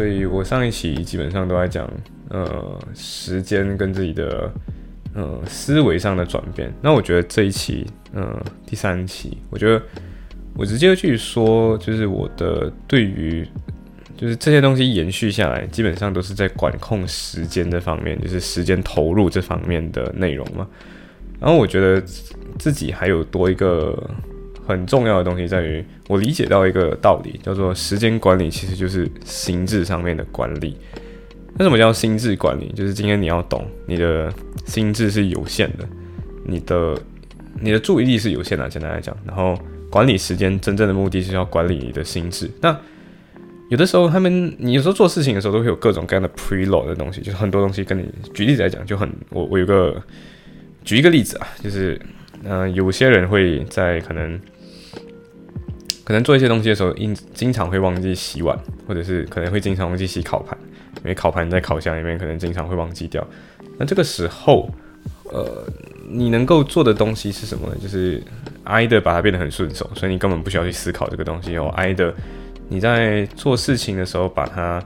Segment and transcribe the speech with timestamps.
[0.00, 1.86] 所以我上一期基本上都在讲，
[2.30, 4.50] 呃，时间跟自己的，
[5.12, 6.72] 呃，思维上的转变。
[6.80, 9.82] 那我觉得这一期，呃，第三期，我觉得
[10.54, 13.46] 我直接去说，就是我的对于，
[14.16, 20.66] 就是这些东西延续下来，基本上都是在管控时间这方面，就是时间投入这方面的内容嘛。
[21.38, 22.02] 然后我觉得
[22.58, 24.02] 自己还有多一个。
[24.70, 30.76] 很重要的东西在于，我理解到一个道理，叫做时间管理其实就是心智上面的管理。
[31.58, 32.72] 那什么叫心智管理？
[32.74, 34.32] 就是今天你要懂，你的
[34.64, 35.86] 心智是有限的，
[36.44, 36.96] 你的
[37.60, 39.14] 你的注意力是有限的，简单来讲。
[39.26, 39.58] 然后
[39.90, 42.50] 管理时间真正的目的是要管理你的心智。
[42.62, 42.74] 那
[43.68, 50.00] 有的时候他们，你有时候做事情的时候都会有各种各样的 preload 的东西，就是很多东西跟你举例子来讲就很，我我有个
[50.82, 52.00] 举一个例子啊，就是
[52.44, 54.40] 嗯，有些人会在可能。
[56.10, 60.58] 可能做一些东西的时候，经经常会忘记洗碗，或者是可能会经常忘记洗烤盘，
[60.96, 63.24] 因为烤盘在烤箱里面，可能经常会忘记掉。
[63.78, 64.68] 那这个时候，
[65.30, 65.64] 呃，
[66.08, 67.76] 你能够做的东西是什么呢？
[67.80, 68.20] 就是
[68.64, 71.72] 挨的把它变得很顺手，所以你根本不需要去思考这个东西哦。
[71.76, 72.12] 挨的
[72.68, 74.82] 你在做事情的时候，把它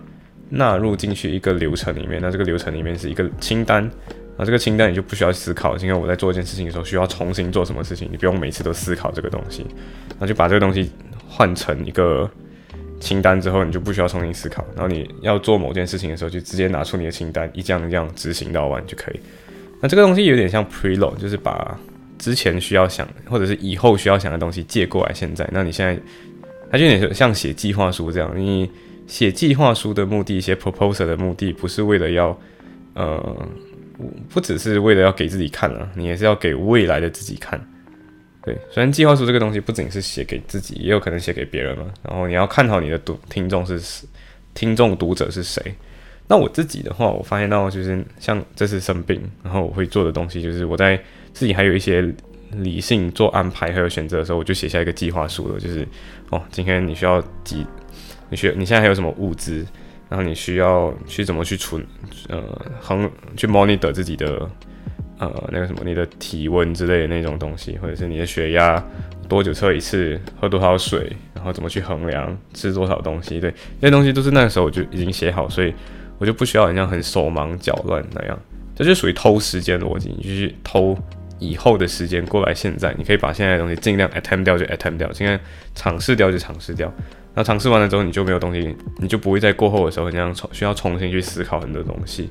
[0.50, 3.90] 纳入进去一个流程里面，那这个流程里面是一个清单，
[4.36, 5.76] 那这个清单你就不需要思考。
[5.76, 9.66] 今天我在做一件事情的时候，需要重新做什么事情，你不用每次都思考这个东西，
[10.18, 10.90] 那就把这个东西。
[11.26, 12.30] 换成一个
[13.00, 14.64] 清单之后，你就不需要重新思考。
[14.76, 19.18] 然后你要做某件事情的时候，就直接拿出你的清单，一这样一样执行到完就可以。
[19.80, 21.76] 那这个东西有点像 preload，就是把
[22.20, 25.12] 之前需要想或者是以后需要想的东西借过来。
[25.12, 25.98] 现在，那你现在
[26.70, 28.32] 它就有点像写计划书这样。
[28.36, 28.70] 你
[29.08, 32.38] 写计划书的目的，写 proposal 的目的，不是为了要
[32.94, 33.48] 呃，
[34.28, 37.60] 不只是为了要给自己看啊，你也是要给未来的自己看。
[38.42, 41.86] 对，虽然计划书这个东西不仅是写给自己，也有可能写给别人嘛。
[42.02, 44.06] 然后你要看好你的读听众是
[44.52, 45.74] 听众读者是谁。
[46.28, 50.98] 那我自己的话，我发现到就是像这次生病，然后我会做的东西就是我在
[51.32, 52.06] 自己还有一些
[52.52, 55.58] 理性做安排还有选择的时候，我就写下一个计划书了。
[55.58, 55.86] 就是
[56.30, 57.66] 哦，今天你需要几，
[58.28, 59.66] 你需你现在还有什么物资，
[60.14, 61.84] 然后你需要去怎么去存
[62.28, 62.40] 呃
[62.80, 64.48] 衡去 monitor 自己的。
[65.16, 68.84] 呃，那个什么，你的体温之类的那种东西，或者是你的血压
[69.28, 75.72] 多久测一次，喝多少水，然后怎么去衡量，吃多少东西，对，那些东西都是那个时候我就已经写好，所以
[76.18, 78.36] 我就不需要好像很手忙脚乱那样，
[78.74, 80.98] 这就属于偷时间逻辑，你就是偷
[81.38, 85.38] 以后的时间过来现在，你可以把现在的东西尽量 attempt 掉就 attempt 掉，现在
[85.76, 86.92] 尝试掉就尝试掉，
[87.34, 92.30] 那尝试完了之后你就没有东西，你就不会在过后的时候那样重需要重新去思考很多东西，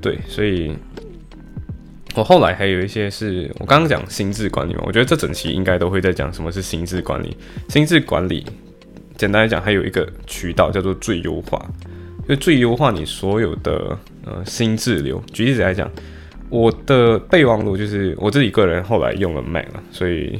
[0.00, 0.74] 对，所以。
[2.16, 7.36] 我后来还有一些是我刚刚讲心智管理嘛，我觉得这整期应该都会在讲什么是心智管理。
[7.68, 8.46] 心智管理
[9.16, 11.60] 简单来讲，还有一个渠道叫做最优化，
[12.28, 15.20] 就最优化你所有的呃心智流。
[15.32, 15.90] 举例子来讲，
[16.50, 20.38] 我的备忘录就是我自己个人后来用了 Mac 了，所以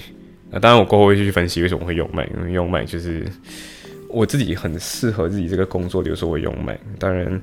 [0.61, 3.27] 当然我过后会去分析为什么会用 Mac，因为用 Mac 就是
[4.09, 7.41] 我自己很适合自己这个工作，比如说我用 Mac，当然。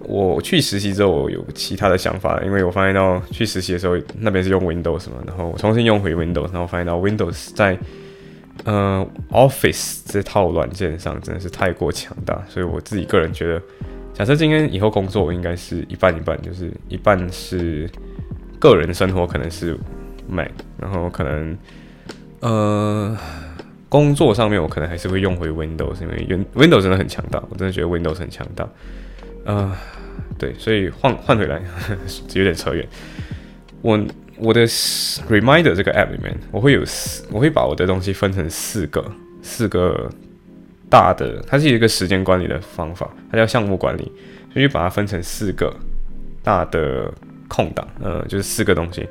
[0.00, 7.78] 我去实习之后，我有其他的想法，因为我发现到去实习的时候，那边是用 Windows 嘛，然后我重新用回 Windows，然后发现到 Windows 在
[8.64, 13.62] 呃 Office 这套软件上真的是太过强大，所以我自己个人觉得，
[14.12, 17.88] 假设今天以后工作，我应该是一半一半，就是一半是
[18.60, 19.74] 个人生活可能是
[20.28, 21.56] Mac，然后可能
[22.40, 23.16] 呃
[23.88, 28.68] 工作上面我可能还是会用回 Windows，因为 Windows 真的很强大，我真的觉得 Windows 很强大。
[29.44, 29.72] 呃，
[30.38, 31.62] 对，所以换换回来
[32.34, 32.86] 有点扯远。
[33.80, 33.98] 我
[34.38, 39.04] 我的 Reminder 这个 App 里面，我会有四，我会把我的东西分成四个，
[39.40, 40.10] 四个
[40.90, 44.10] 大的，它是一个时间管理的方法，它叫项目管理，
[44.52, 45.72] 所以把它分成四个
[46.42, 47.10] 大的
[47.46, 49.08] 空档，呃，就是四个东西。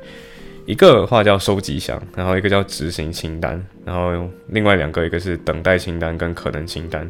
[0.66, 7.08] 一个话叫收集箱，然后一个叫执行清单，然后另外两个，一个是等待清单跟可能清单。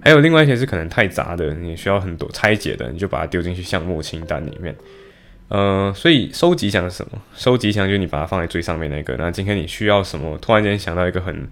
[0.00, 4.74] 还有另外一些是可能太杂的，你需要很多拆解的，你就把它丢进去项目清单里面。
[5.48, 7.22] 呃，所以收集箱是什么？
[7.34, 9.14] 收集箱就是你把它放在最上面那个。
[9.16, 10.36] 那今天你需要什么？
[10.38, 11.48] 突然间想到一个很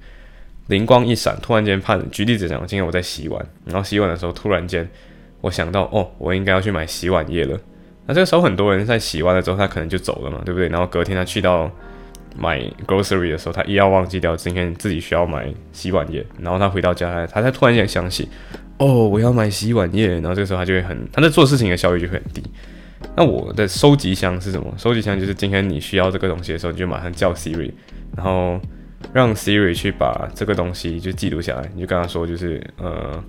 [0.67, 4.89] 灵光一闪，突然间怕举例子讲，今天我在洗碗，然后洗碗的时候突然间
[5.41, 7.57] 我想到哦，我应该要去买洗碗液了。
[8.07, 10.69] 那这个时候很多人在洗完了之后，他可能就走了嘛，对不对？
[10.69, 11.71] 然后隔天他去到
[12.37, 18.29] 买 grocery 的时候，他一要忘记掉今天自己需要买洗碗液，然后他回到家，他才突然间想起，
[18.79, 22.43] 哦，我要买洗碗液，然后这个时候他就会很，他在做事情的效率就会很低。
[23.17, 24.73] 那我的收集箱是什么？
[24.77, 27.71] 收集箱就是今天你需要这个东西的时候，你就马上叫 Siri，
[28.17, 28.59] 然后
[29.13, 33.23] 让 Siri 去把这个东西就记录下来，你就跟他说，就是呃，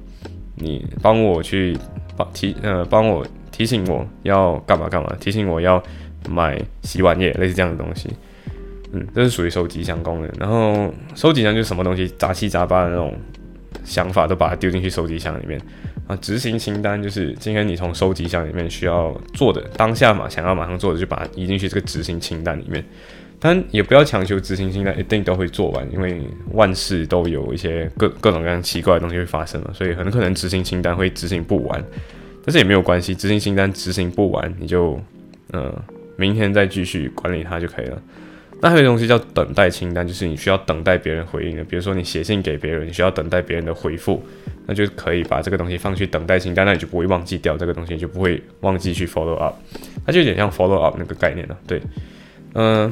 [0.56, 1.78] 你帮我去
[2.16, 3.26] 帮提呃帮我
[3.56, 5.82] 提醒我要干嘛干嘛，提醒我要
[6.28, 8.10] 买洗碗液，类似这样的东西。
[8.92, 10.30] 嗯，这是属于收集箱功能。
[10.38, 13.16] 然后收集箱就是什么东西杂七杂八的那种
[13.86, 15.58] 想法，都把它丢进去收集箱里面。
[16.06, 22.84] 啊，执行清单就是今天你从收集箱里面需要做的，当下嘛想要马上做的，就把它移进去这个执行清单里面。
[23.40, 26.22] 但也不要强求执行清单一定都会做完，因为
[26.52, 31.82] 万事都有一些各各种各样奇怪的东西会发生嘛，所以很可能执行清单会执行不完。
[32.46, 35.00] 但是也没有关系，执行清单执行不完，你就
[35.52, 35.74] 呃
[36.16, 38.02] 明天再继续管理它就可以了。
[38.62, 44.24] 那还有东西叫等待清单，就是你需要等待别人回应的，比如说你写信给别人，你需要等待别人的回复，
[44.66, 49.56] 那就可以把这个东西放去等待清单，那你就不会忘记掉这个东西，就不会忘记去 follow up，
[50.06, 51.58] 它就有点像 follow up 那个概念了。
[51.68, 51.82] 对，
[52.54, 52.92] 嗯，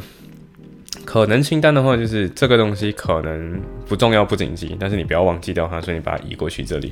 [1.06, 6.92] 可能清单的话，就是这个东西可能不重要不紧急，但是你不要忘记掉它，所以你把它移过去这里。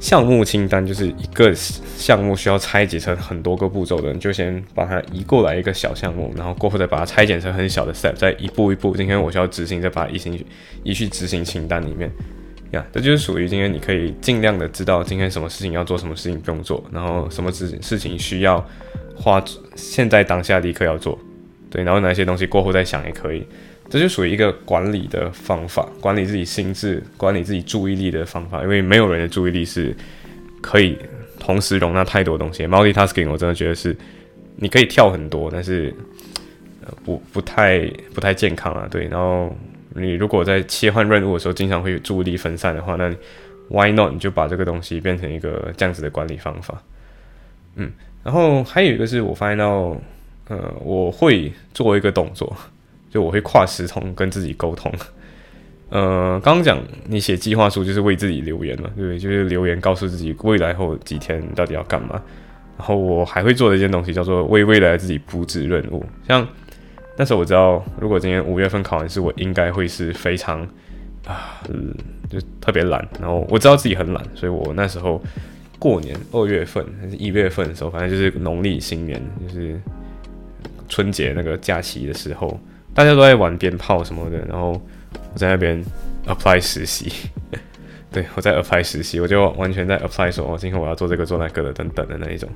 [0.00, 8.96] 项目清单就是一个项目需要拆解成很多个步骤的，你就先把它移过来一个小项目，然后过后再把它拆解成很小的 step，再一步一步。
[8.96, 10.44] 今天我需要执行，再把它移进
[10.84, 12.10] 移去执行清单里面。
[12.70, 18.64] 呀，这就是属于今天你可以尽量的知道今天什么事情要做，什么事情不用做，然后什么事事情需要
[19.16, 19.42] 花
[19.74, 21.18] 现在当下立刻要做，
[21.70, 23.44] 对，然后哪些东西过后再想也可以。
[23.90, 28.62] 这就属于一个管理的方法，管理自己心智、管理自己注意力的方法。
[28.62, 29.96] 因为没有人的注意力是
[30.60, 30.98] 可以
[31.38, 32.66] 同时容纳太多东西。
[32.66, 33.96] Multitasking 我真的觉得是
[34.56, 35.94] 你可以跳很多，但是
[36.84, 38.86] 呃不不太不太健康啊。
[38.90, 39.56] 对，然后
[39.94, 43.10] 你如果在切换任务的时候经常会注意力分散的话，那
[43.68, 46.82] Why not 你就把这个东西变成一个这样子的管理方法？
[47.76, 47.90] 嗯，
[48.22, 49.96] 然后还有一个是我发现到，
[50.48, 52.54] 呃，我会做一个动作。
[53.10, 54.92] 就我会跨时空跟自己沟通，
[55.90, 59.18] 呃，刚刚讲你写计划书就是为自己留言嘛，对不对？
[59.18, 62.22] 就是留言告诉自己未来后几天到底要干嘛。
[62.76, 66.04] 然后我还会做的一件东西叫做为未来自己布置任务。
[66.28, 66.46] 像
[67.16, 70.60] 那时候我知道，如果今年五月份考完试，我应该会是非常
[71.26, 71.60] 啊，
[72.28, 73.08] 就特别懒。
[73.18, 75.20] 然后我知道自己很懒，所以我那时候
[75.78, 79.80] 过年二月份还是一月份的时候，反正就是农历新年，就是
[80.88, 82.60] 春节那个假期的时候。
[82.94, 84.72] 大家都在玩鞭炮什么的，然后
[85.12, 85.82] 我在那边
[86.26, 87.12] apply 实习，
[88.10, 92.48] 对我在 apply 实习，我就完全在 apply 说，哦，今天我要做这个做那个的等等的那一种。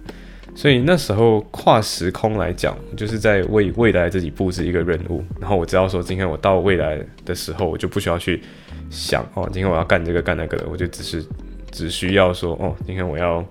[0.55, 5.25] 所以那时候跨时空来讲，就是在为未来自己布置一个任务。
[5.41, 8.43] 然后我知道说，今天我到未来的时候，我就不需要去
[8.91, 11.25] 想哦，今天我要干这个干那个的，我就只是
[11.71, 13.43] 只需要说，哦，今天我要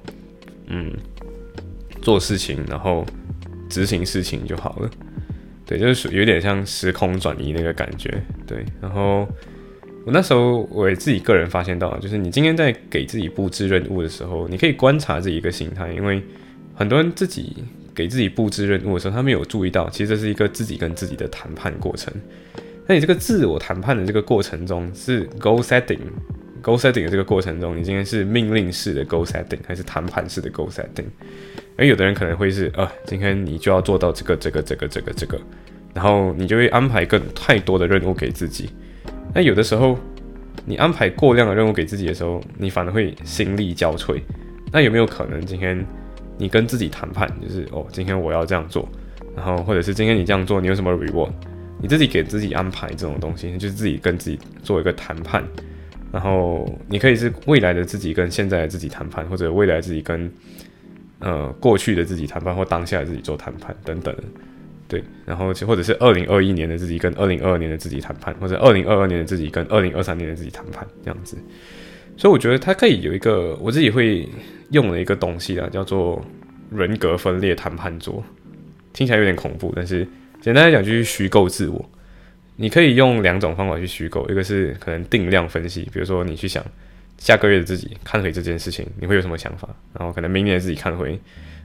[0.67, 0.93] 嗯
[2.03, 3.03] 做事情，然后
[3.67, 4.89] 执行事情就好了。
[5.65, 8.21] 对，就是有点像时空转移那个感觉。
[8.45, 9.27] 对，然后
[10.05, 16.21] 我那时候我自己个人发现到，就是你今天在给自己布置任务的时候，你可以观察自己一个心态，因为
[16.75, 17.55] 很多人自己
[17.93, 22.13] 给自己布置任务的时候，他没有注意到，其实这是一个自己跟自己的谈判过程。
[22.87, 25.61] 那你这个自我谈判的这个过程中，是 goal
[26.63, 31.05] Goal setting 的这个过程中，你今天是命令式的 goal setting，还是谈判式的 goal setting？
[31.75, 35.39] 而有的人可能会是，呃，今天你就要做到这个、这个、这个、这个、这个，
[35.93, 38.69] 然后你就会安排更太多的任务给自己。
[39.33, 39.97] 那有的时候，
[40.65, 44.21] 你安排过量的任务给自己的时候，你反而会心力交瘁。
[44.71, 45.83] 那有没有可能今天
[46.37, 48.87] 你跟自己谈判，就是哦，今天我要这样做，
[49.35, 51.31] 然后或者是今天你这样做，你有什么 reward？
[51.81, 55.43] 你自己给自己安排这种东西，就是自己跟自己做一个谈判。
[56.11, 60.31] 然后你可以是未来的自己跟现在的自己谈判，或者未来自己跟。
[61.23, 64.11] 呃，过去的自己谈判或当下的自己做谈判等等，
[64.87, 71.37] 对，然后或者是二零二一年的自己跟二零二二年的自己谈判，或者二零二二年的自己跟二零二三年的自己谈判这样子。
[72.17, 74.27] 所以我觉得它可以有一个我自己会
[74.71, 76.19] 用的一个东西啊，叫做
[76.71, 78.23] 人格分裂谈判桌。
[78.91, 80.07] 听起来有点恐怖，但是
[80.41, 81.87] 简单来讲就是虚构自我。
[82.55, 86.63] 你可以用两种方法去虚构，一个是可能定量分析，比如说你去想。
[87.17, 89.69] 下个月的自己看回这件事情，你会有什么想法？
[89.93, 91.19] 然后可能明年自己看回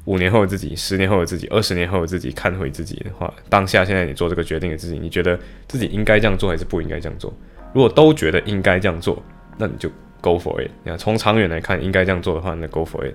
[0.04, 7.34] 五年后的自己、十年后的自己、二十年后的自己看回自己的话，当下现在你做这个决定的自己，你觉得自己应该这样做还是不应该这样做？
[7.72, 9.22] 如果都觉得应该这样做，
[9.56, 9.88] 那你就
[10.20, 10.70] go for it。
[10.84, 13.14] 你看从长远来看，应该这样做的话，那 go for it。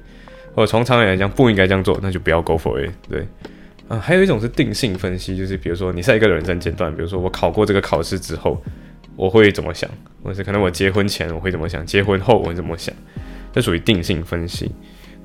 [0.55, 2.91] 或者从长远来讲不应该这样做，那就不要 go for it。
[3.07, 3.27] 对，
[3.91, 8.57] 啊，还有一种是定性分析，就是比如说你在一个人生阶段，比如说我考过这个考试之后，
[9.17, 9.89] 我会怎么想，
[10.23, 12.95] 或者是可能我结婚前我会怎么想，结婚后我会怎么想，
[13.51, 14.71] 这属于定性分析。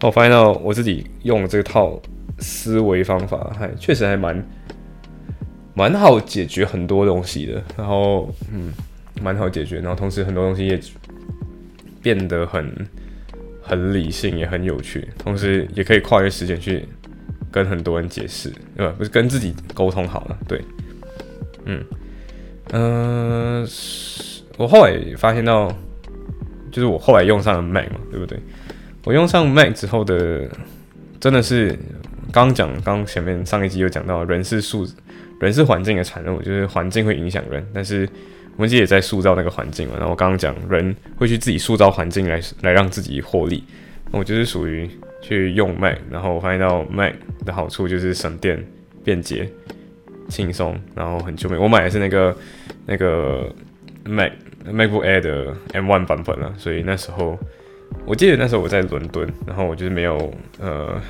[0.01, 2.03] 那我发现到我自己用这套
[2.41, 4.45] 思维方法，还确实还蛮
[5.73, 7.63] 蛮好解决很多东西的。
[7.77, 8.73] 然后，嗯，
[9.23, 10.81] 蛮好解决，然后同时很多东西也
[12.03, 12.69] 变得很。
[13.69, 16.87] 很理性，也很有趣，同时也可以跨越时间去
[17.57, 18.95] 跟很多人解释，对吧？
[18.99, 20.63] 不是跟自己沟通好了，对，
[21.65, 21.83] 嗯，
[22.73, 23.67] 嗯，
[24.59, 25.75] 我后来发现到，
[26.71, 28.39] 就是我后来用上了 Mac 嘛，对不对？
[29.05, 30.47] 我用上 Mac 之后的，
[31.19, 31.75] 真的是
[32.31, 34.87] 刚讲，刚前面上一集有讲到，人是素，
[35.41, 38.07] 人是环境的产物，就是环境会影响人，但是。
[38.59, 39.97] 我们其实也在塑造那个环境嘛。
[39.99, 43.63] 然后我刚刚讲，人会去自己塑造环境来来让自己获利。
[44.13, 44.89] 我就是属于
[45.27, 47.15] 去用 Mac，然后我发现到 Mac
[47.45, 48.65] 的好处就是省电、
[49.03, 49.51] 便捷、
[50.29, 51.61] 轻松，然后很救命。
[51.61, 52.37] 我买的是那个
[52.87, 53.53] 那个
[54.05, 54.33] Mac
[54.65, 57.39] MacBook Air 的 M1 版本了，所以那时候
[58.05, 61.01] 我记得那时候我在伦敦，然后我就是没有呃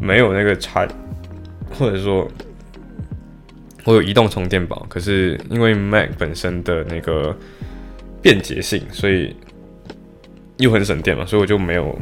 [0.00, 0.88] 没有那个插，
[1.78, 2.26] 或者说。
[3.88, 7.32] 我有移动充电宝，可是因为 Mac 本身的那个
[8.20, 9.32] 便捷性，所以
[10.56, 11.96] 又很省电嘛，所以我就没有，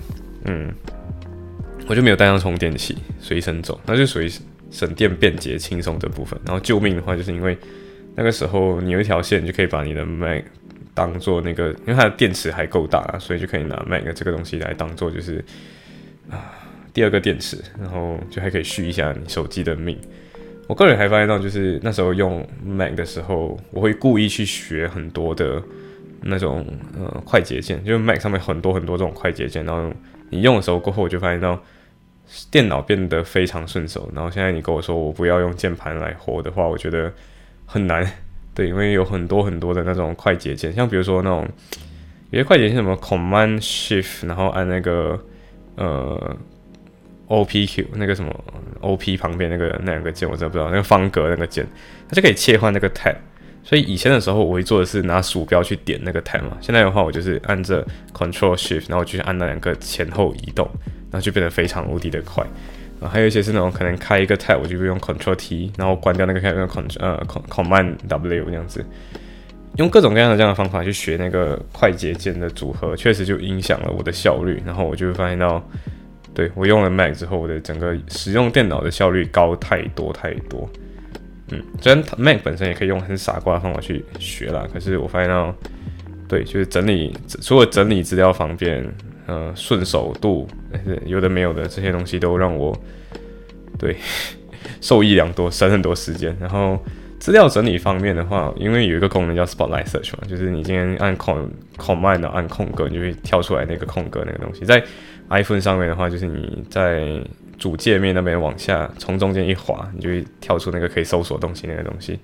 [0.44, 0.72] 嗯，
[1.86, 4.30] 我就没有带上充电器随身走，那就属于
[4.70, 6.38] 省电、便捷、轻松的部分。
[6.44, 7.56] 然后救命的话，就是因为
[8.14, 10.44] 那个时候你有一条线，就可以把你的 Mac
[10.92, 15.44] 当做那个，因为它的电池还够大，所以就可以拿 Mac 这个东西来当做就是
[16.30, 16.52] 啊
[16.92, 19.98] 第二个电池，然后就还可以续一下你手机的命。
[20.66, 25.62] 我个人还发现到，就是那时候用 Mac 的时候，我会故意去学很多的
[26.22, 26.64] 那种
[26.96, 29.64] 呃快捷键，就是 Mac 上面很多很多这种快捷键。
[29.64, 29.92] 然后
[30.34, 31.62] 你用的时候过后，我就发现到
[32.50, 34.10] 电脑变得非常顺手。
[34.14, 37.12] 然后现在你跟我说我不要用键盘来活的话，我觉得
[37.64, 38.04] 很难。
[38.54, 41.48] 对，因为有很多很多的那种快捷键，像比如说那种
[42.30, 45.24] 有些快捷键什么 Command Shift，然后按那个
[45.76, 46.36] 呃。
[47.26, 48.30] O P Q 那个什么
[48.82, 51.66] O P 旁边那个那两个键我真不知道，那个方格那个键，
[52.06, 53.16] 它就可以切换那个 tab。
[53.64, 60.68] 所以以前的时候我会做的是拿鼠标去点那个 tab 嘛，现在的话我就是按着 Control Shift，然后去按那两个前后移动，
[61.10, 62.44] 然后就变得非常无敌的快。
[63.00, 68.84] 啊，还有一些是那种可能开一个 tab 我就会用 Control T，然后关掉那个开那个 Con 呃 Command W 这样子，
[69.78, 74.62] 用各种各样的这样的方法去学那个快捷键的组合，确实就影响了我的效率。
[74.64, 75.62] 然后我就会发现到。
[76.34, 80.68] 对我用了 Mac 之后，我的整个使用电脑的效率高太多太多。
[81.54, 85.54] 嗯，虽然 Mac 本身也可以用很傻瓜的方法去学啦，可是我发现到，
[86.28, 88.84] 对，就是整理除了整理资料方便，
[89.26, 90.48] 呃，顺手度，
[91.06, 92.76] 有的没有的这些东西都让我
[93.78, 93.96] 对
[94.80, 96.36] 受益良多，省很多时间。
[96.40, 96.78] 然后
[97.18, 104.82] 资料整理方面的话，因为有一个功能叫 Spotlight Search 嘛，就是你今天按 Command 按空格，你就会跳出来那个空格那个东西，在
[105.30, 107.18] iPhone 上面的话，就是你在
[107.58, 112.18] 主界面那边往下，从中间一滑，你就会跳出那个可以搜索东西那个东西。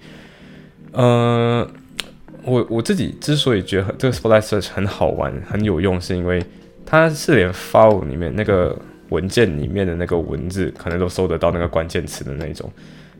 [0.93, 1.67] 呃，
[2.45, 6.43] 我我自己之所以觉得这个 Spotlight Search 很好玩、很有用，是因为
[6.85, 8.77] 它是连 File 里面那个
[9.11, 12.71] 文件里面的那个文字，可能都搜得到那个关键词的那种。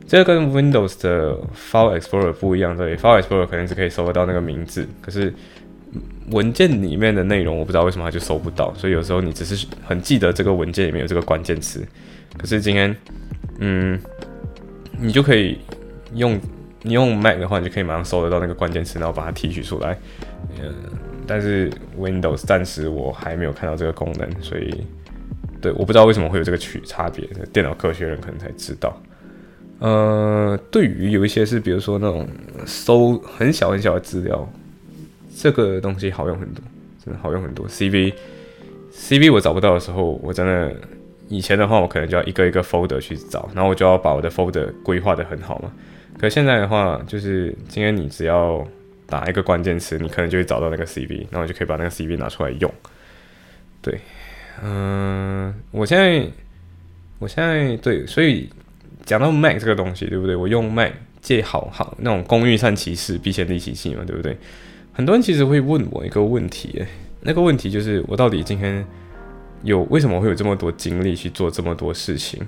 [0.07, 5.33] 这个跟 Windows 的 File Explorer 不一样，对，File Explorer 可能是可以搜得到那个名字，可是。
[6.29, 11.85] 文件里面的内容我不知道为什么它就搜不到，所以有时候你只是很记得这个文件里面有这个关键词，
[12.37, 12.95] 可是今天，
[13.59, 13.99] 嗯，
[14.97, 15.57] 你就可以
[16.13, 16.39] 用
[16.83, 19.97] 你用 Mac 的话，你就可以马上搜得到那个关键词，然后把它提取出来。
[20.61, 20.73] 嗯，
[21.27, 21.69] 但是
[21.99, 24.85] Windows 暂时我还没有看到这个功能，所以
[25.59, 29.01] 对，我不知道为什么会有这个区差别，电脑科学人可能才知道。
[29.79, 32.25] 呃，对于有一些是比如说那种
[32.65, 34.49] 搜很小很小的资料。
[35.41, 36.63] 这个东西好用很多，
[37.03, 37.67] 真的好用很多。
[37.67, 40.71] CV，CV 我找不到的时候，我真的
[41.29, 45.73] 以前的话，我可能就要一个一个 folder 去找，然后我就要把我的 folder 规划的很好嘛。
[46.19, 48.63] 可现在的话，就是今天你只要
[49.07, 52.71] 打一个关键词，你可能就会找到那个 CV，然后就可以把那个 CV 拿出来用。
[53.81, 53.99] 对，
[54.63, 56.23] 嗯，我现在，
[57.17, 58.47] 我现在对，所以
[59.03, 60.35] 讲到 Mac 这个东西，对不对？
[60.35, 64.37] 我用 Mac 借好好那种公寓善骑士避险利其器嘛，对不对？
[65.01, 66.79] 很多人其实会问我一个问题，
[67.21, 68.85] 那个问题就是我到底今天
[69.63, 72.39] 有为什么会有这么多精力去做这么多事情？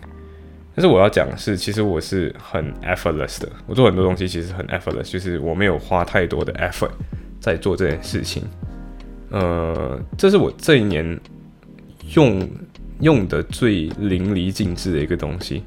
[0.76, 6.92] 但是我要讲的是，其实我是很 effortless 的，我做很多东西其实很 effortless，就是我没有花太多的 effort
[7.40, 8.44] 在做这件事情。
[9.32, 11.20] 呃，这是我这一年
[12.14, 12.48] 用
[13.00, 15.64] 用的最淋漓尽致的一个东西。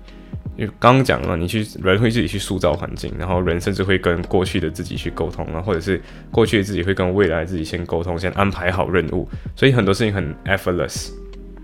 [0.57, 11.11] 因为刚刚讲了，你去人会自己去塑造环境，然后人甚至会跟过去的自己去沟通啊，或者是过去的自己会跟未来自己先沟通，先安排好任务，所以很多事情很 effortless，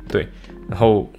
[0.09, 0.29] 对。
[0.69, 1.11] 然后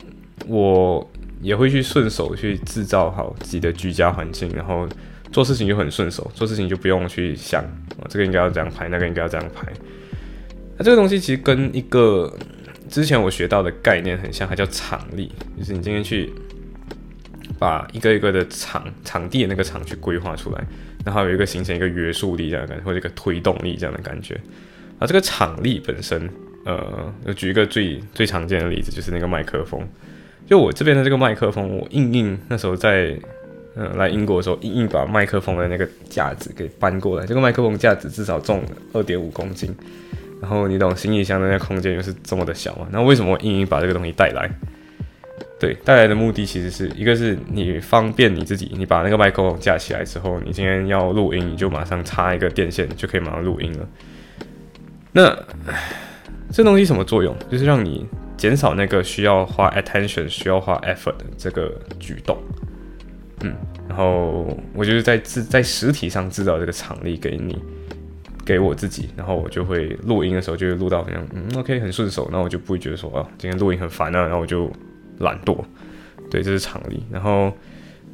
[0.48, 1.10] 我
[1.42, 4.88] 也会去顺手去制造好自己的居家环境，然后
[5.32, 7.66] 做事情就很顺手，做事情就不用去想，
[8.08, 9.68] 这个应该要这样排，那个应该要这样排。
[10.78, 12.32] 那这个东西其实跟一个
[12.88, 16.32] 之前我学到的概念很像，它叫场力，就是你今天去。
[17.64, 20.62] 把一个一个的场场地的那个场去规划出来，
[21.06, 24.36] 然后有一个形成一个约束力这样的感觉，或者一个推动力这样的感觉。
[25.00, 26.30] 啊，这个场力本身，
[26.66, 29.82] 呃，举一个最最常见的例子，就是那个麦克风。
[30.46, 33.18] 就我这边的这个麦克风，我硬硬那时候在，
[33.78, 37.26] 嗯，来英国的时候，硬硬把麦克风的那个架子给搬过来。
[37.26, 39.74] 这个麦克风架子至少重二点五公斤，
[40.42, 42.90] 然后你懂行李箱的那个空间又是这么的小嘛？
[42.92, 44.52] 那为什么我硬硬把这个东西带来？
[45.64, 53.88] 对，带来的目的其实是一个是你方便你自己，你把那个麦克风架起来之后，你今天要录音，你就马上插一个电线就可以马上录音了。
[55.14, 55.34] 那
[56.52, 57.34] 这东西什么作用？
[57.50, 58.06] 就是让你
[58.36, 62.38] 减少那个需要花 attention、需要花 effort 的这个举动。
[63.44, 63.56] 嗯，
[63.88, 67.58] 然后我就是在制在实体上制造这个场力给你，
[68.44, 74.70] 给我自己，然后我就会录音的时候就会录到这样，嗯，OK，很顺手，那我就不会觉得说哦，今天录音很烦啊，然后我就。
[75.24, 75.64] 懒惰，
[76.30, 77.04] 对，这是常理。
[77.12, 77.52] 然后，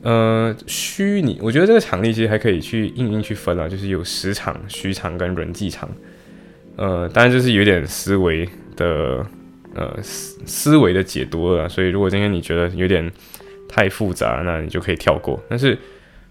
[0.01, 5.89] 呃，虚拟，我觉得这个常理其实还可以去硬硬去分啊，就是有实场、虚场跟人际场。
[6.77, 8.47] 呃，当然就是有点思维
[8.77, 9.25] 的，
[9.75, 11.67] 呃，思思维的解读了。
[11.67, 13.11] 所以，如果今天你觉得有点
[13.67, 15.37] 太复杂，那你就可以跳过。
[15.49, 15.77] 但是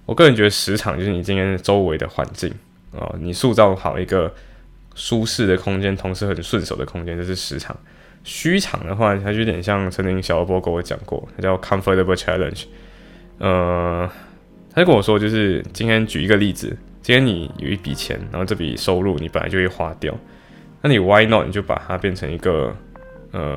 [0.06, 2.50] 我个人觉得时场就是你今天周围的环境
[2.99, 4.32] 啊，你塑造好一个
[4.94, 7.76] 舒适的空间，同时很顺手的空间，这是时场。
[8.25, 12.65] 虚场的话，它就有点像曾经小波跟我讲过，它叫 comfortable challenge。
[13.39, 14.11] 呃，
[14.75, 20.13] 他就跟我说，就是今天举一个例子，今天你有一笔钱，然后这笔收入你本来就会花掉，
[20.83, 21.47] 那你 why not？
[21.47, 22.75] 你就把它变成一个，
[23.33, 23.57] 呃，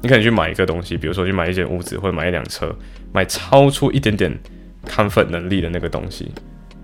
[0.00, 2.74] 你可能去买一个东西，比如说去买一间屋子或者买一辆车，
[3.12, 4.36] 买超出一点点
[4.86, 6.32] comfort 能力的那个东西，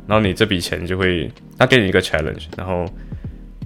[0.07, 2.85] 然后你这笔钱就会，他给你一个 challenge，然后。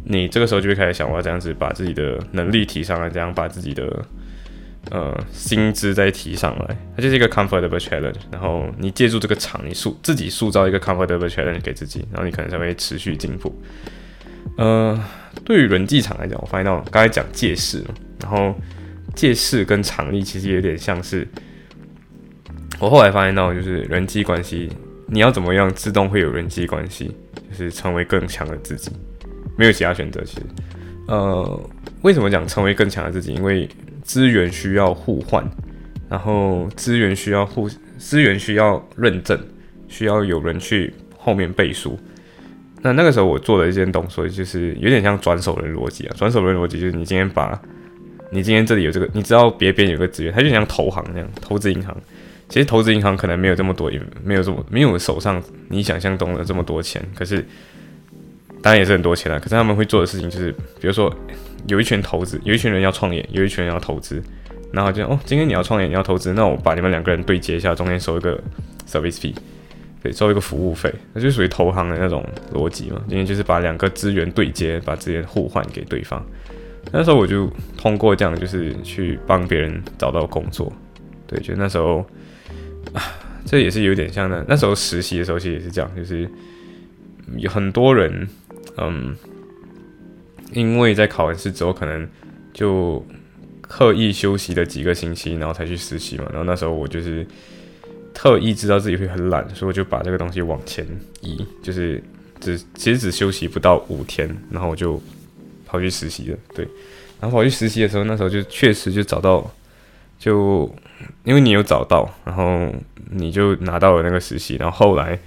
[0.04, 4.04] 你这个时候就会开始想，我要这样子把自己的能力提上来，这样把自己的
[4.90, 8.16] 呃薪资再提上来，它就是一个 comfortable challenge。
[8.30, 13.54] 然后你借助这个场，你塑自己塑造一个 comfortable challenge 给自己，然后你可能才会持续进步。
[14.58, 15.00] 呃，
[15.44, 17.84] 对于人际场来讲，我发现到刚才讲借势，
[18.20, 18.54] 然后
[19.14, 21.26] 借势跟场力其实有点像是，
[22.80, 24.68] 我后来发现到就是人际关系，
[25.06, 27.16] 你要怎么样自动会有人际关系，
[27.50, 28.90] 就是成为更强的自己。
[29.56, 30.42] 没有其他选择，其实，
[31.08, 31.70] 呃，
[32.02, 33.34] 为什么讲成为更强的自己？
[33.34, 33.68] 因为
[34.02, 35.44] 资源需要互换，
[36.08, 39.38] 然后资源需要互，资源需要认证，
[39.88, 41.98] 需要有人去后面背书。
[42.80, 46.14] 那那个时候我做了一件动作，就是有点像转手的逻辑啊。
[46.16, 47.60] 转手的逻辑就是你今天把，
[48.30, 51.96] 你今天这里有这个，你知道别边有个资源，它就像投行那样，投资银行。
[52.48, 53.90] 其实投资银行可能没有这么多，
[54.24, 57.46] 没有这么没有手上你想象中的这么多钱，可是。
[58.62, 61.12] 当然也是很多钱了，可是他们会做的事情就是，比如说
[61.66, 64.22] 有一群投资，有一群人要创业，有一群人要投资，
[64.72, 68.40] 然后就哦，今天你要创业，你要投资，那我把你们两个人对接一下，中间收一个
[68.88, 69.34] service fee，
[70.00, 73.02] 对，收一个服务费，那就属于投行的那种逻辑嘛。
[73.08, 76.24] 今天就是把两个资源对接，把资源互换给对方。
[76.92, 80.72] 那时候我就通过这样，就是去帮别人找到工作，
[81.26, 82.06] 对，就那时候
[82.92, 83.02] 啊，
[83.44, 86.30] 这也是有点像那那时候实习的时候，其实也是这样，就是
[87.36, 88.28] 有很多人。
[88.78, 89.14] 嗯，
[90.52, 92.08] 因为在考完试之后，可能
[92.54, 93.04] 就
[93.60, 96.24] 刻意休息了几个星期，然后才去实习嘛。
[96.30, 97.26] 然后那时候我就是
[98.14, 100.86] 特意知道自己会很懒，所以我就把这个东西往前
[101.20, 102.02] 移，就是
[102.40, 105.00] 只其实只休息不到五天，然后我就
[105.66, 106.38] 跑去实习了。
[106.54, 106.66] 对，
[107.20, 109.50] 然后跑去实习的时候，那时候就确实就找到，
[110.18, 110.74] 就
[111.24, 112.72] 因为你有找到，然后
[113.10, 115.18] 你就拿到了那个实习，然后后来，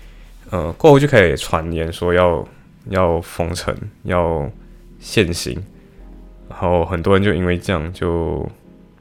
[0.49, 2.47] 呃，过后就可以传言说要。
[2.89, 4.49] 要封城，要
[4.99, 5.61] 限行，
[6.49, 8.47] 然后很多人就因为这样就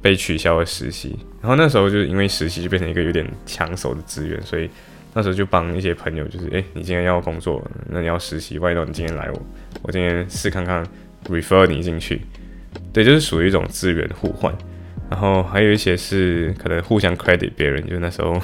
[0.01, 1.18] 被取消了实习。
[1.40, 4.68] 然后那时候就因为实习就变成一个有点抢手的资源，所以
[5.12, 9.42] 那时候就帮一些朋友，就是哎，你今天要工作，那你要实习，万一你今天来我，
[9.83, 10.85] 我今天试看看
[11.29, 12.23] ，refer 你进去，
[12.92, 14.55] 对，就是属于一种资源互换。
[15.11, 18.40] 然后还有一些是可能互相 credit 别人，就那时候。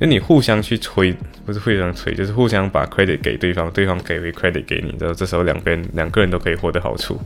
[0.00, 7.18] 就你互相去吹，不是互相吹，就是互相把 credit 给对方，对方给回 credit 给你，然后这时候两边两个人都可以获得好处。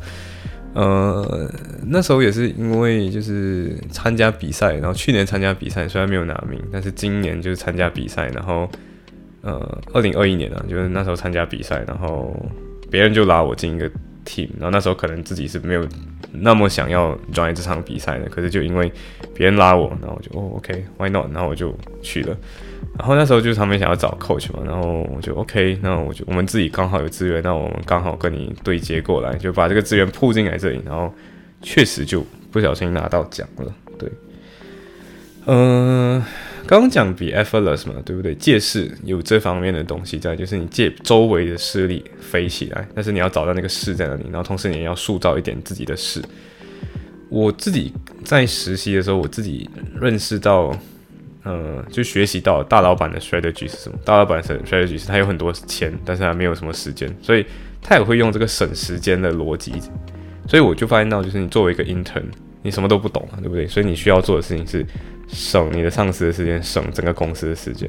[0.74, 1.50] 呃，
[1.86, 8.66] 那时候也是因为就是参加比赛，然后去年参加比赛虽然没有拿名，但是今年就是参加比赛，然后
[9.42, 12.34] 呃，二零二一年啊，就是那时候参加比赛，然后
[12.90, 13.90] 别人就拉我进一个
[14.24, 15.86] team，然后那时候可能自己是没有
[16.32, 18.90] 那么想要 join 这场比赛的，可是就因为
[19.34, 21.26] 别人拉我，然后我就哦 OK，why not？
[21.32, 22.36] 然后我就去了。
[22.98, 31.12] 然后那时候就是他们想要找 coach 嘛，然后我就 OK，那我就我们自己刚好有资源，那我们刚好跟你对接过来，就把这个资源铺进来这里，然后
[31.62, 33.74] 确实就不小心拿到奖了。
[33.98, 34.10] 对，
[35.46, 36.22] 嗯，
[36.80, 38.34] 刚讲比 effortless 嘛，对不对？
[38.34, 46.22] 借势有这方面的东西在，就是你借周围的势力飞起来，但是你要找到那个势在哪里，然后同时你也要塑造一点自己的势。
[47.28, 47.92] 我自己
[48.24, 49.68] 在实习的时候，我自己
[50.00, 50.76] 认识到。
[51.44, 53.98] 呃，就学习到大老板的 strategy 是什么？
[54.04, 57.44] 大老板的 strategy 是他有很多钱，但是他没有什么时间，所以
[57.82, 59.72] 他也会用这个省时间的逻辑。
[60.46, 62.22] 所以我就发现到，就是你作为一个 intern，
[62.62, 63.66] 你什么都不懂啊，对不对？
[63.66, 64.84] 所以你需要做的事情是
[65.28, 67.88] 省你的上司的时间，省整个公司的时间。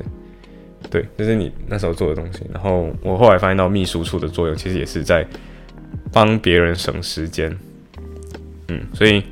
[0.90, 2.42] 对，这是你那时候做的东西。
[2.54, 5.26] 然后我后来发现到秘书处的作用，其实也是在
[6.12, 7.58] 帮别人省时间。
[8.68, 9.24] 嗯，所以。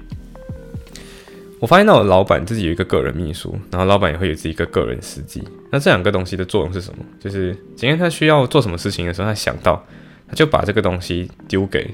[1.60, 5.44] 我发现到老板自己有一个个人秘书，然后老板也会有自己一个个人司机。
[5.70, 7.06] 那这两个东西的作用是什么？
[7.20, 9.86] 就是今天他需要做什么事情的时候，他想到
[10.28, 11.88] 他就把这个东西丢给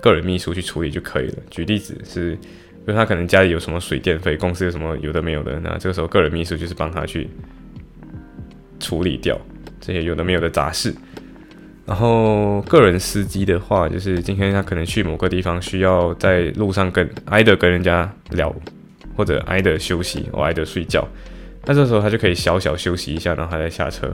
[0.00, 1.34] 个人秘书去处理就可以了。
[1.50, 2.38] 举例子是，
[2.88, 7.28] 就他可能家里有什么水电费，公司有什么有的没有的，那这个时候个人秘书就是帮他去
[8.80, 9.38] 处理掉
[9.80, 10.92] 这些有的没有的杂事。
[11.84, 18.54] 然后个人司机的话，就是今天他可能去某个地方，需要在路上跟挨着跟人家聊。
[19.16, 21.04] 或者挨着休息，我挨着睡觉，
[21.64, 24.08] 那这时候他就可以小小休息一下，然后他再下车。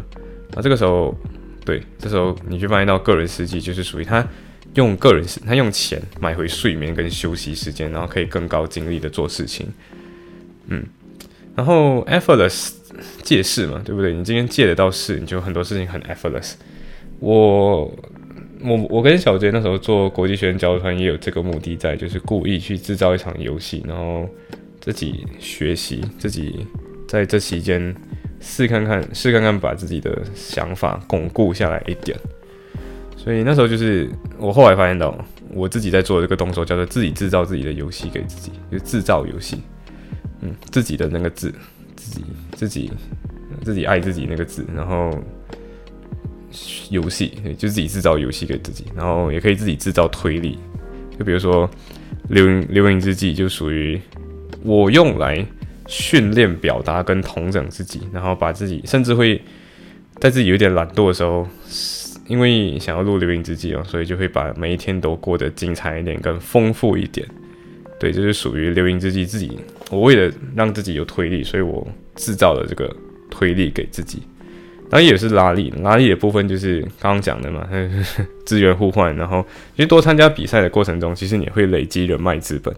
[0.55, 1.15] 那这个时候，
[1.63, 4.27] 对，这时候你去发现到个人司机就是属于他
[4.75, 9.67] 用个人他用钱买回睡眠跟休息时间，然后可以更高精力的做事情。
[10.67, 10.85] 嗯，
[11.55, 12.73] 然后 effortless
[13.23, 14.13] 借势嘛，对不对？
[14.13, 16.55] 你今天借得到势，你就很多事情很 effortless。
[17.21, 17.85] 我
[18.61, 24.29] 我我跟小杰那时候做国际学生交流团也有这个目的在，就是故意去制造一场游戏，然后。
[24.81, 26.67] 自己学习，自己
[27.09, 27.97] 在这期间
[28.39, 32.15] 试看看，试看看把自己的想法巩固下来一点。
[33.25, 35.17] 所以那时候就是我后来发现到，
[35.55, 39.63] 我自己在做这个动作，叫做自己制造自己的游戏给自己，就制造游戏。
[40.43, 41.51] 嗯，自己的那个字，
[41.97, 42.93] 自己自己
[43.63, 45.11] 自己爱自己那个字，然后
[46.91, 50.59] 游戏就自己制造游戏给自己，然后也可以自己制造推理。
[51.19, 51.67] 就比如说
[52.29, 53.99] 《流流萤之记》就属于。
[54.63, 55.45] 我用来
[55.87, 59.39] 训练表达跟同整自己，然后把自己甚至会
[60.19, 61.47] 在自己有点懒惰的时候，
[62.27, 67.27] 因为想要录流萤之记哦，所以就会把每一天都过得精彩一点，更丰富一点。
[68.01, 69.59] 对，就是属于流萤之记自己。
[69.91, 72.95] 我为了让自己有推力，所以我制造了这个
[73.31, 74.23] 推力给自己。
[74.91, 77.67] 当然也是拉力，拉力的部分就是刚刚讲的嘛，
[78.45, 79.15] 资源互换。
[79.17, 79.39] 然后
[79.77, 82.75] 因为多参加比赛的过程中，其实你会累积人脉资本。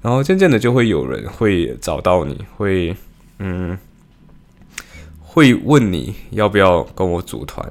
[0.00, 2.94] 然后渐渐的就会有人会找到你，会
[3.38, 3.76] 嗯，
[5.20, 7.70] 会问你要不要跟我组团，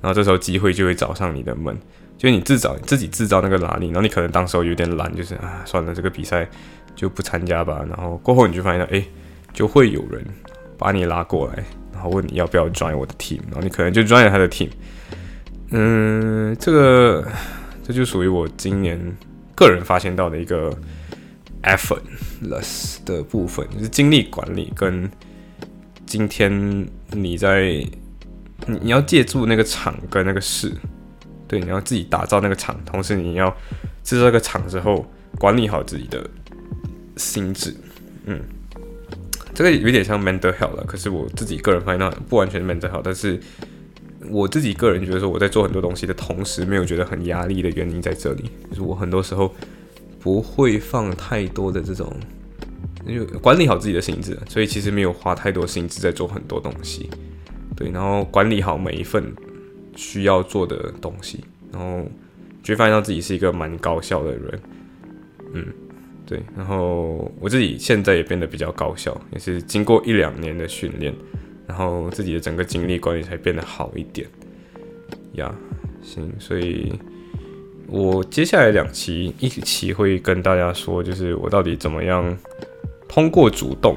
[0.00, 1.76] 然后这时候机会就会找上你的门，
[2.16, 6.48] 就你自找自己制造那个拉力，然后你可能当时候有点懒，就是啊算了这个比赛
[6.94, 9.04] 就不参加吧，然后过后你就发现哎，
[9.52, 10.24] 就会有人
[10.76, 14.70] 把你拉过来，然后问你要不要 join 我的 team，然后你可能就 join 了他的 team，
[15.70, 17.26] 嗯，这个
[17.82, 19.00] 这就属于我今年
[19.54, 20.76] 个人发现到的一个。
[21.64, 25.10] effortless 的部分就是精力管理，跟
[26.06, 27.84] 今天你在
[28.66, 30.72] 你你要借助那个场跟那个事，
[31.46, 33.54] 对，你要自己打造那个场，同时你要
[34.02, 35.06] 制造个场之后，
[35.38, 36.28] 管理好自己的
[37.16, 37.74] 心智，
[38.26, 38.40] 嗯，
[39.54, 40.84] 这个有点像 mental health 了。
[40.86, 43.40] 可是我自己个人发现不完全 mental health，但是
[44.28, 49.54] 我自己个人觉得说我在做很多东西的同时，没有觉得很压力的原因在这里，就是我很多时候。
[50.20, 52.12] 不会放太多的这种，
[53.06, 57.08] 就管理好自己的心智，所以其实没有花太多心智在做很多东西，
[57.78, 59.32] 对，然后管理好每一份
[59.94, 62.04] 需要做的东西，然后
[62.60, 64.60] 就发现到自己是一个蛮高效的人，
[65.52, 65.64] 嗯，
[66.26, 71.14] 对，然后我自己现在也变得比较高效，也是经过一两年的训练，
[71.68, 74.26] 然后自己的整个精力管理才变得好一点，
[75.34, 75.54] 呀，
[76.02, 76.92] 行，所以。
[77.90, 82.36] 我接下来两期一期会跟大家说，就是我到底怎么样
[83.08, 83.96] 通过主动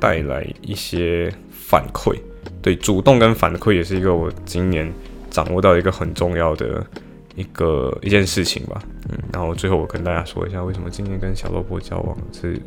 [0.00, 2.16] 带来一些反馈。
[2.62, 4.90] 对，主动跟反馈也是一个我今年
[5.28, 6.86] 掌握到一个很重要的
[7.34, 12.58] 一个一件事情吧，嗯，然后最后我跟大家说一下，为什么今年跟小萝卜交往是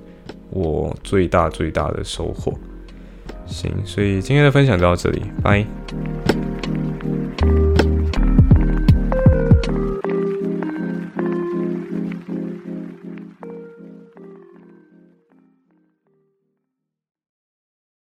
[0.49, 2.53] 我最大最大的收获。
[3.47, 5.65] 行，所以今天的分享就到这里，拜。